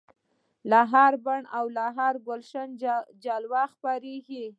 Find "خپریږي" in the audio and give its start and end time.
3.73-4.45